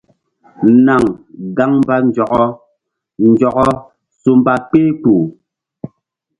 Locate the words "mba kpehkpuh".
4.39-5.23